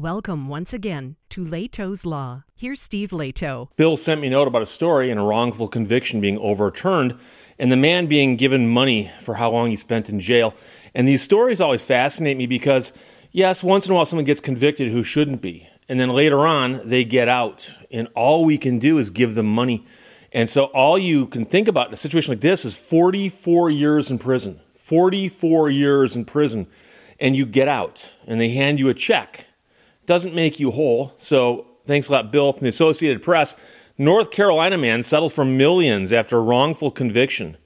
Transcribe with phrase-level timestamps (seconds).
[0.00, 2.44] Welcome once again to Lehto's Law.
[2.56, 3.68] Here's Steve Lehto.
[3.76, 7.18] Bill sent me a note about a story and a wrongful conviction being overturned
[7.58, 10.54] and the man being given money for how long he spent in jail.
[10.94, 12.94] And these stories always fascinate me because,
[13.30, 15.68] yes, once in a while someone gets convicted who shouldn't be.
[15.86, 17.70] And then later on, they get out.
[17.90, 19.84] And all we can do is give them money.
[20.32, 24.10] And so all you can think about in a situation like this is 44 years
[24.10, 24.60] in prison.
[24.72, 26.68] 44 years in prison.
[27.18, 29.44] And you get out and they hand you a check
[30.10, 31.12] doesn't make you whole.
[31.18, 33.54] So thanks a lot, Bill, from the Associated Press.
[33.96, 37.56] North Carolina man settled for millions after wrongful conviction.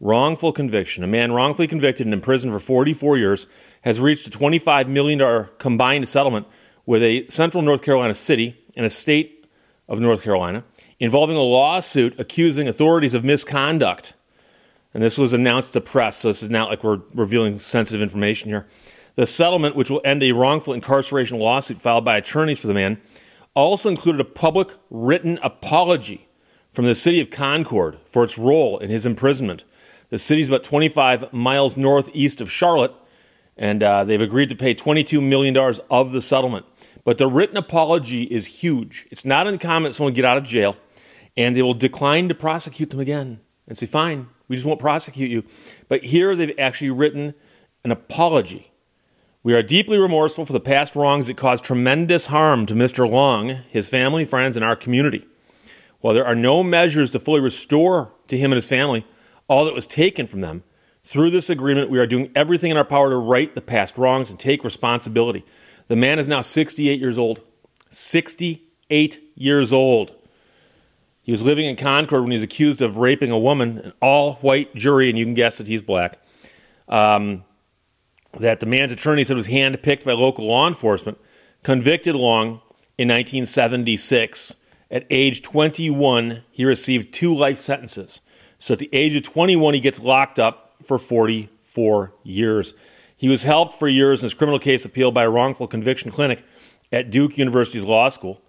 [0.00, 1.04] Wrongful conviction.
[1.04, 3.46] A man wrongfully convicted and imprisoned for 44 years
[3.82, 6.46] has reached a $25 million combined settlement
[6.86, 9.46] with a central North Carolina city and a state
[9.86, 10.64] of North Carolina
[11.00, 14.14] involving a lawsuit accusing authorities of misconduct.
[14.94, 18.48] And this was announced to press, so this is not like we're revealing sensitive information
[18.48, 18.66] here.
[19.16, 23.00] The settlement, which will end a wrongful incarceration lawsuit filed by attorneys for the man,
[23.54, 26.28] also included a public written apology
[26.70, 29.64] from the city of Concord for its role in his imprisonment.
[30.08, 32.94] The city is about 25 miles northeast of Charlotte,
[33.56, 35.56] and uh, they've agreed to pay $22 million
[35.90, 36.66] of the settlement.
[37.04, 39.06] But the written apology is huge.
[39.10, 40.76] It's not uncommon that someone get out of jail
[41.36, 45.30] and they will decline to prosecute them again and say, fine, we just won't prosecute
[45.30, 45.44] you.
[45.88, 47.34] But here they've actually written
[47.84, 48.69] an apology
[49.42, 53.08] we are deeply remorseful for the past wrongs that caused tremendous harm to Mr.
[53.08, 55.26] Long, his family, friends, and our community.
[56.00, 59.06] While there are no measures to fully restore to him and his family
[59.48, 60.62] all that was taken from them,
[61.04, 64.30] through this agreement, we are doing everything in our power to right the past wrongs
[64.30, 65.44] and take responsibility.
[65.88, 67.40] The man is now 68 years old.
[67.88, 70.14] 68 years old.
[71.22, 74.34] He was living in Concord when he was accused of raping a woman, an all
[74.34, 76.18] white jury, and you can guess that he's black.
[76.88, 77.44] Um,
[78.38, 81.18] that the man's attorney said was handpicked by local law enforcement,
[81.62, 82.60] convicted Long
[82.96, 84.56] in 1976.
[84.90, 88.20] At age 21, he received two life sentences.
[88.58, 92.74] So at the age of 21, he gets locked up for 44 years.
[93.16, 96.44] He was helped for years in his criminal case appealed by a wrongful conviction clinic
[96.90, 98.40] at Duke University's law school.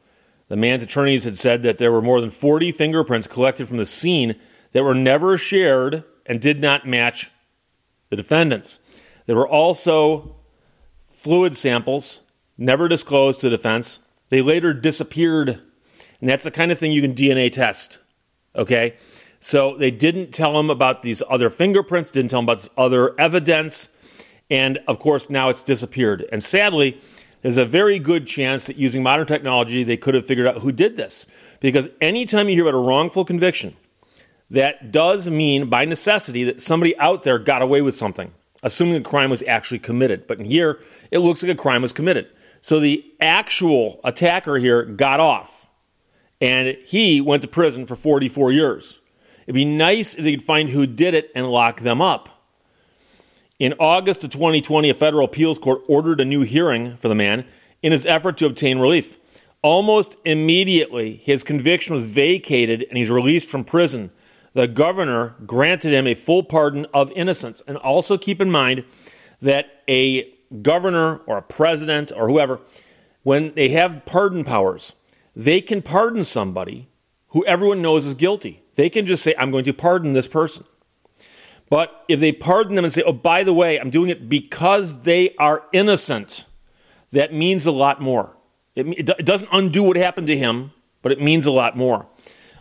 [0.48, 3.86] The man's attorneys had said that there were more than 40 fingerprints collected from the
[3.86, 4.36] scene
[4.74, 7.32] that were never shared and did not match
[8.10, 8.80] the defendants.
[9.32, 10.36] There were also
[11.06, 12.20] fluid samples,
[12.58, 14.00] never disclosed to defense.
[14.28, 15.52] They later disappeared.
[16.20, 18.00] And that's the kind of thing you can DNA test.
[18.58, 18.98] Okay?
[19.40, 23.18] So they didn't tell him about these other fingerprints, didn't tell him about this other
[23.18, 23.90] evidence.
[24.50, 26.28] And of course, now it's disappeared.
[26.30, 27.00] And sadly,
[27.42, 30.74] there's a very good chance that using modern technology, they could have figured out who
[30.74, 31.26] did this.
[31.62, 33.78] Because anytime you hear about a wrongful conviction,
[34.50, 38.34] that does mean by necessity that somebody out there got away with something
[38.64, 40.28] assuming a crime was actually committed.
[40.28, 40.80] But in here,
[41.10, 42.28] it looks like a crime was committed.
[42.62, 45.68] So the actual attacker here got off,
[46.40, 49.02] and he went to prison for 44 years.
[49.44, 52.30] It'd be nice if they could find who did it and lock them up.
[53.58, 57.46] In August of 2020, a federal appeals court ordered a new hearing for the man
[57.84, 59.18] in his effort to obtain relief.
[59.62, 64.12] Almost immediately, his conviction was vacated and he's released from prison
[64.54, 67.62] the governor granted him a full pardon of innocence.
[67.68, 68.84] And also keep in mind
[69.42, 72.60] that a governor or a president or whoever,
[73.24, 74.94] when they have pardon powers,
[75.36, 76.90] they can pardon somebody
[77.30, 78.62] who everyone knows is guilty.
[78.76, 80.66] They can just say, I'm going to pardon this person.
[81.70, 85.04] But if they pardon them and say, oh, by the way, I'm doing it because
[85.04, 86.46] they are innocent,
[87.12, 88.36] that means a lot more.
[88.76, 92.08] It, it doesn't undo what happened to him, but it means a lot more.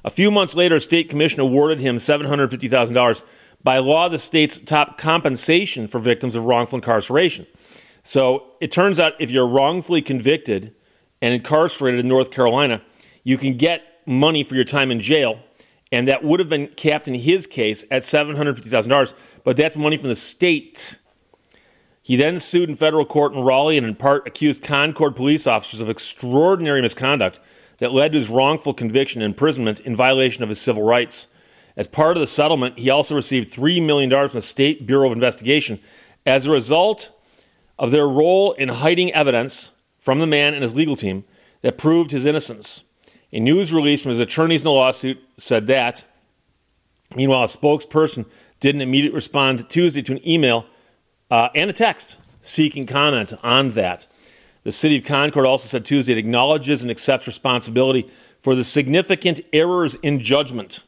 [0.05, 3.23] A few months later, a state commission awarded him $750,000.
[3.63, 7.47] By law, the state's top compensation for victims of wrongful incarceration.
[8.03, 10.75] So it turns out if you're wrongfully convicted
[11.21, 12.81] and incarcerated in North Carolina,
[13.23, 15.41] you can get money for your time in jail.
[15.93, 19.13] And that would have been capped in his case at $750,000,
[19.45, 20.99] but that's money from the state.
[22.01, 25.81] He then sued in federal court in Raleigh and in part accused Concord police officers
[25.81, 27.41] of extraordinary misconduct
[27.81, 31.27] that led to his wrongful conviction and imprisonment in violation of his civil rights.
[31.77, 35.13] As part of the settlement, he also received $3 million from the State Bureau of
[35.13, 35.81] Investigation
[36.25, 37.11] as a result
[37.79, 41.25] of their role in hiding evidence from the man and his legal team
[41.63, 42.85] that proved his innocence.
[43.33, 46.05] A news release from his attorneys in the lawsuit said that.
[47.15, 48.27] Meanwhile, a spokesperson
[48.61, 50.67] didn't immediately respond Tuesday to an email
[51.31, 54.07] uh, and a text seeking comment on that.
[54.63, 59.41] The city of Concord also said Tuesday it acknowledges and accepts responsibility for the significant
[59.53, 60.83] errors in judgment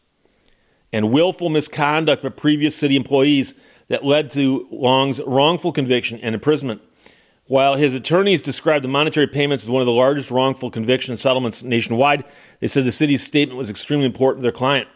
[0.93, 3.55] and willful misconduct by previous city employees
[3.89, 6.83] that led to Long's wrongful conviction and imprisonment.
[7.47, 11.63] While his attorneys described the monetary payments as one of the largest wrongful conviction settlements
[11.63, 12.25] nationwide,
[12.61, 14.89] they said the city's statement was extremely important to their client.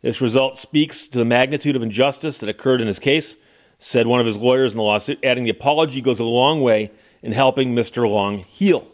[0.00, 3.36] This result speaks to the magnitude of injustice that occurred in his case,
[3.78, 6.90] said one of his lawyers in the lawsuit, adding the apology goes a long way
[7.24, 8.08] in helping Mr.
[8.08, 8.86] Long heal.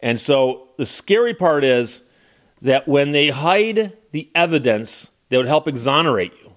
[0.00, 2.02] And so the scary part is
[2.60, 6.52] that when they hide the evidence that would help exonerate you,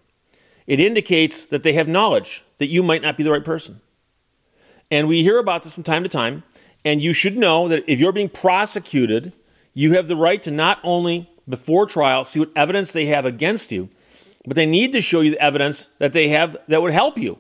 [0.68, 3.80] it indicates that they have knowledge that you might not be the right person.
[4.92, 6.44] And we hear about this from time to time.
[6.83, 9.31] And you should know that if you're being prosecuted,
[9.74, 13.72] you have the right to not only before trial see what evidence they have against
[13.72, 13.89] you,
[14.45, 17.39] but they need to show you the evidence that they have that would help you.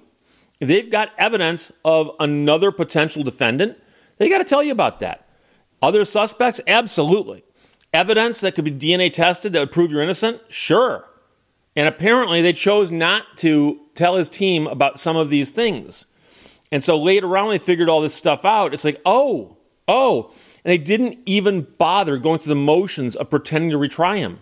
[0.61, 3.80] If they've got evidence of another potential defendant,
[4.21, 5.27] they got to tell you about that.
[5.81, 6.61] Other suspects?
[6.67, 7.43] Absolutely.
[7.91, 10.39] Evidence that could be DNA tested that would prove you're innocent?
[10.49, 11.05] Sure.
[11.75, 16.05] And apparently they chose not to tell his team about some of these things.
[16.71, 18.75] And so later on, they figured all this stuff out.
[18.75, 19.57] It's like, oh,
[19.87, 20.31] oh.
[20.63, 24.39] And they didn't even bother going through the motions of pretending to retry him.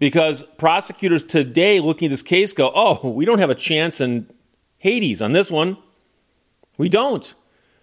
[0.00, 4.28] Because prosecutors today looking at this case go, oh, we don't have a chance in
[4.78, 5.76] Hades on this one.
[6.76, 7.32] We don't.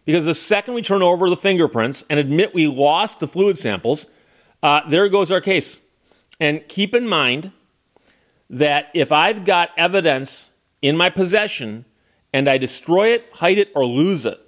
[0.06, 4.07] Because the second we turn over the fingerprints and admit we lost the fluid samples,
[4.63, 5.80] uh, there goes our case.
[6.39, 7.51] And keep in mind
[8.50, 10.50] that if I've got evidence
[10.81, 11.86] in my possession
[12.33, 14.39] and I destroy it, hide it, or lose it,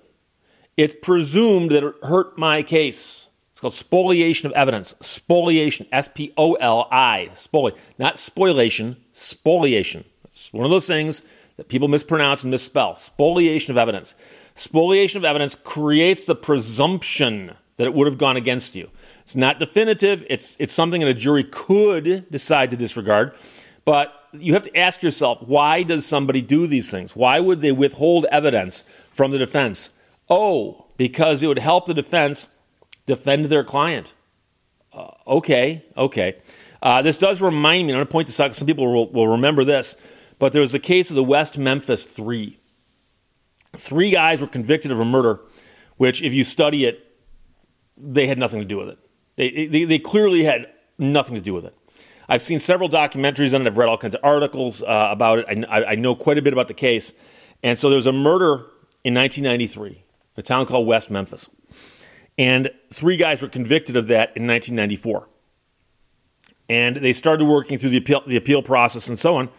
[0.75, 3.29] it's presumed that it hurt my case.
[3.51, 4.95] It's called spoliation of evidence.
[5.01, 10.03] Spoliation, S P O L I, spoli, not spoliation, spoliation.
[10.25, 11.21] It's one of those things
[11.57, 12.95] that people mispronounce and misspell.
[12.95, 14.15] Spoliation of evidence.
[14.55, 18.89] Spoliation of evidence creates the presumption that it would have gone against you.
[19.21, 23.33] It's not definitive, it's, it's something that a jury could decide to disregard,
[23.85, 27.15] but you have to ask yourself why does somebody do these things?
[27.15, 29.91] Why would they withhold evidence from the defense?
[30.29, 32.49] Oh, because it would help the defense
[33.05, 34.13] defend their client.
[34.93, 36.37] Uh, okay, okay.
[36.81, 39.09] Uh, this does remind me, I'm going to point this out, because some people will,
[39.09, 39.95] will remember this,
[40.39, 42.59] but there was a case of the West Memphis Three.
[43.75, 45.39] Three guys were convicted of a murder,
[45.97, 47.13] which, if you study it,
[47.97, 48.99] they had nothing to do with it.
[49.35, 50.69] They, they, they clearly had
[50.99, 51.75] nothing to do with it.
[52.29, 53.67] I've seen several documentaries on it.
[53.67, 55.67] I've read all kinds of articles uh, about it.
[55.69, 57.13] I, I, know quite a bit about the case.
[57.63, 58.65] And so there was a murder
[59.03, 60.03] in 1993,
[60.37, 61.49] a town called West Memphis.
[62.37, 65.27] And three guys were convicted of that in 1994.
[66.69, 69.49] And they started working through the appeal, the appeal process and so on.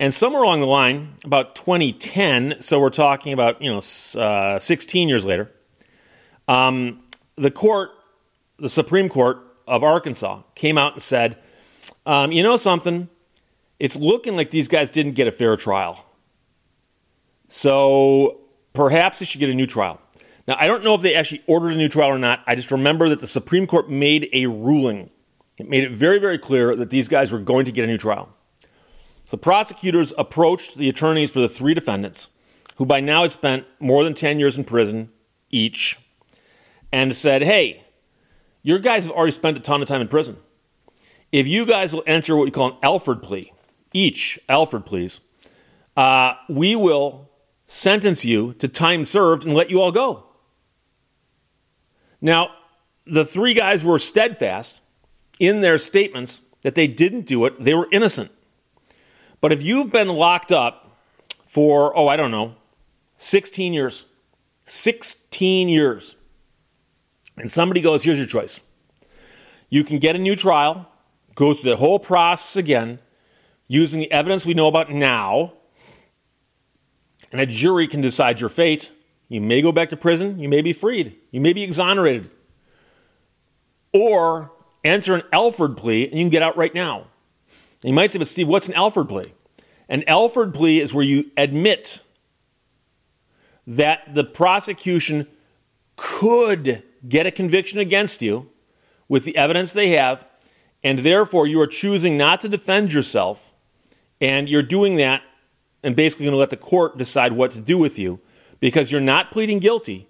[0.00, 3.80] And somewhere along the line, about 2010, so we're talking about you know
[4.20, 5.50] uh, 16 years later,
[6.46, 7.02] um,
[7.36, 7.90] the court,
[8.58, 11.36] the Supreme Court of Arkansas, came out and said,
[12.06, 13.08] um, you know something,
[13.80, 16.06] it's looking like these guys didn't get a fair trial,
[17.48, 18.40] so
[18.74, 20.00] perhaps they should get a new trial.
[20.46, 22.44] Now I don't know if they actually ordered a new trial or not.
[22.46, 25.10] I just remember that the Supreme Court made a ruling.
[25.56, 27.98] It made it very, very clear that these guys were going to get a new
[27.98, 28.32] trial.
[29.30, 32.30] The prosecutors approached the attorneys for the three defendants,
[32.76, 35.10] who by now had spent more than 10 years in prison
[35.50, 35.98] each,
[36.90, 37.84] and said, Hey,
[38.62, 40.38] your guys have already spent a ton of time in prison.
[41.30, 43.52] If you guys will enter what we call an Alford plea,
[43.92, 45.20] each Alford pleas,
[45.94, 47.28] uh, we will
[47.66, 50.24] sentence you to time served and let you all go.
[52.20, 52.50] Now,
[53.04, 54.80] the three guys were steadfast
[55.38, 58.30] in their statements that they didn't do it, they were innocent.
[59.40, 60.96] But if you've been locked up
[61.44, 62.56] for, oh, I don't know,
[63.18, 64.04] 16 years,
[64.64, 66.16] 16 years,
[67.36, 68.62] and somebody goes, here's your choice.
[69.70, 70.88] You can get a new trial,
[71.34, 72.98] go through the whole process again,
[73.68, 75.52] using the evidence we know about now,
[77.30, 78.92] and a jury can decide your fate.
[79.28, 82.30] You may go back to prison, you may be freed, you may be exonerated.
[83.92, 84.52] Or
[84.84, 87.08] enter an Alford plea and you can get out right now.
[87.82, 89.32] And you might say, but Steve, what's an Alford plea?
[89.88, 92.02] An Alford plea is where you admit
[93.66, 95.26] that the prosecution
[95.96, 98.50] could get a conviction against you
[99.08, 100.26] with the evidence they have,
[100.82, 103.54] and therefore you are choosing not to defend yourself,
[104.20, 105.22] and you're doing that
[105.82, 108.20] and basically going to let the court decide what to do with you
[108.60, 110.08] because you're not pleading guilty.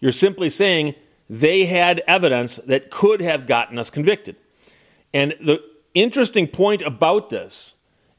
[0.00, 0.94] You're simply saying
[1.28, 4.36] they had evidence that could have gotten us convicted.
[5.12, 5.62] And the
[5.94, 7.74] interesting point about this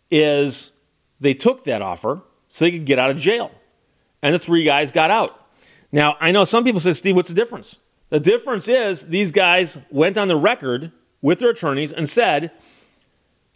[0.10, 0.72] is
[1.20, 3.52] they took that offer so they could get out of jail.
[4.22, 5.48] And the three guys got out.
[5.92, 7.80] Now, I know some people say, Steve, what's the difference?
[8.10, 10.92] The difference is these guys went on the record
[11.22, 12.52] with their attorneys and said,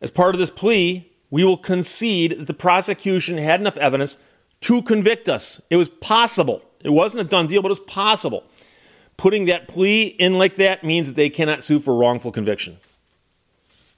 [0.02, 4.18] as part of this plea, we will concede that the prosecution had enough evidence
[4.62, 5.62] to convict us.
[5.70, 6.62] It was possible.
[6.84, 8.44] It wasn't a done deal, but it was possible.
[9.20, 12.78] putting that plea in like that means that they cannot sue for wrongful conviction.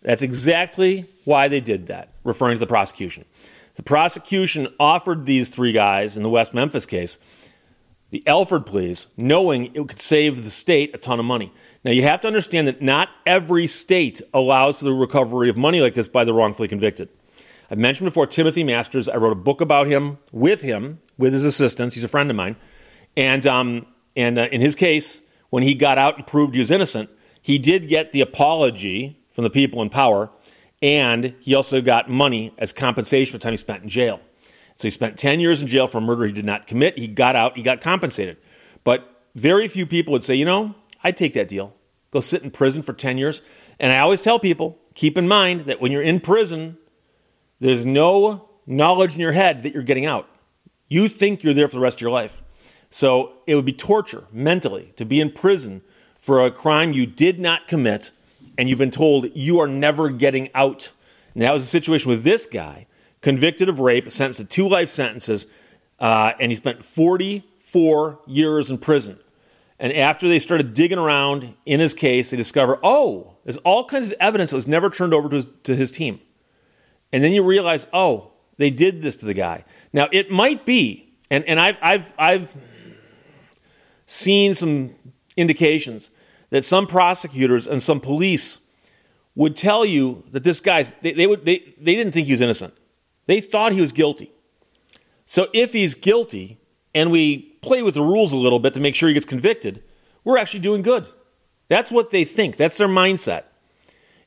[0.01, 3.25] That's exactly why they did that, referring to the prosecution.
[3.75, 7.17] The prosecution offered these three guys in the West Memphis case
[8.11, 11.51] the Alford pleas, knowing it could save the state a ton of money.
[11.85, 15.81] Now, you have to understand that not every state allows for the recovery of money
[15.81, 17.07] like this by the wrongfully convicted.
[17.71, 19.07] I've mentioned before Timothy Masters.
[19.07, 21.95] I wrote a book about him with him, with his assistants.
[21.95, 22.57] He's a friend of mine.
[23.15, 26.69] And, um, and uh, in his case, when he got out and proved he was
[26.69, 27.09] innocent,
[27.41, 30.29] he did get the apology from the people in power,
[30.81, 34.19] and he also got money as compensation for the time he spent in jail.
[34.75, 36.97] So he spent 10 years in jail for a murder he did not commit.
[36.97, 38.37] He got out, he got compensated.
[38.83, 41.75] But very few people would say, you know, I'd take that deal.
[42.09, 43.41] Go sit in prison for 10 years.
[43.79, 46.77] And I always tell people keep in mind that when you're in prison,
[47.59, 50.27] there's no knowledge in your head that you're getting out.
[50.89, 52.41] You think you're there for the rest of your life.
[52.89, 55.81] So it would be torture mentally to be in prison
[56.17, 58.11] for a crime you did not commit
[58.57, 60.91] and you've been told you are never getting out.
[61.33, 62.87] And that was the situation with this guy,
[63.21, 65.47] convicted of rape, sentenced to two life sentences,
[65.99, 69.19] uh, and he spent 44 years in prison.
[69.79, 74.07] And after they started digging around in his case, they discover, oh, there's all kinds
[74.07, 76.19] of evidence that was never turned over to his, to his team.
[77.11, 79.65] And then you realize, oh, they did this to the guy.
[79.91, 82.55] Now, it might be, and, and I've, I've, I've
[84.05, 84.93] seen some
[85.35, 86.11] indications
[86.51, 88.59] that some prosecutors and some police
[89.35, 92.41] would tell you that this guy's they, they, would, they, they didn't think he was
[92.41, 92.73] innocent.
[93.25, 94.31] They thought he was guilty.
[95.25, 96.59] So if he's guilty
[96.93, 99.83] and we play with the rules a little bit to make sure he gets convicted
[100.23, 101.07] we're actually doing good.
[101.67, 102.57] That's what they think.
[102.57, 103.45] That's their mindset.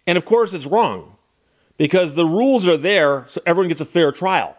[0.06, 1.16] And of course it's wrong
[1.76, 4.56] because the rules are there so everyone gets a fair trial.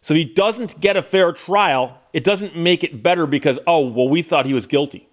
[0.00, 3.86] So if he doesn't get a fair trial it doesn't make it better because oh
[3.88, 5.07] well we thought he was guilty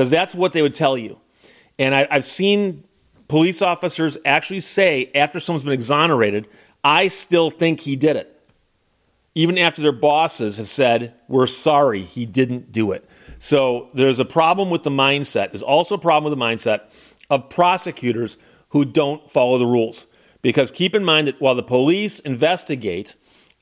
[0.00, 1.20] because that's what they would tell you.
[1.78, 2.84] And I, I've seen
[3.28, 6.48] police officers actually say after someone's been exonerated,
[6.82, 8.34] I still think he did it.
[9.34, 13.06] Even after their bosses have said, we're sorry, he didn't do it.
[13.38, 15.50] So there's a problem with the mindset.
[15.50, 16.80] There's also a problem with the mindset
[17.28, 18.38] of prosecutors
[18.70, 20.06] who don't follow the rules.
[20.40, 23.16] Because keep in mind that while the police investigate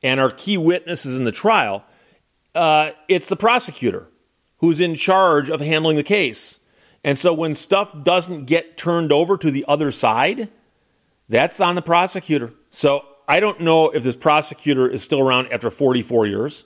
[0.04, 1.84] and are key witnesses in the trial,
[2.54, 4.06] uh, it's the prosecutor
[4.58, 6.58] who's in charge of handling the case.
[7.04, 10.48] And so when stuff doesn't get turned over to the other side,
[11.28, 12.52] that's on the prosecutor.
[12.70, 16.64] So I don't know if this prosecutor is still around after 44 years,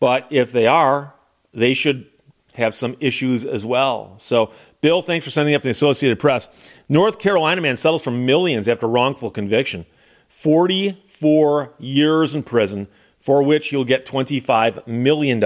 [0.00, 1.14] but if they are,
[1.52, 2.06] they should
[2.54, 4.14] have some issues as well.
[4.18, 6.48] So, Bill, thanks for sending up the Associated Press.
[6.88, 9.86] North Carolina man settles for millions after wrongful conviction.
[10.28, 15.40] 44 years in prison, for which he'll get $25 million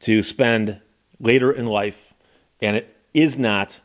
[0.00, 0.80] to spend
[1.20, 2.14] later in life,
[2.60, 3.80] and it is not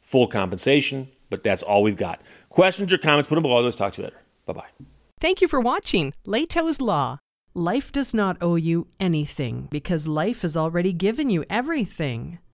[0.00, 2.20] full compensation, but that's all we've got.
[2.48, 3.60] Questions or comments, put them below.
[3.60, 4.22] Let's talk to you later.
[4.46, 4.68] Bye bye.
[5.20, 7.18] Thank you for watching Lehto's Law.
[7.54, 12.38] Life does not owe you anything because life has already given you everything.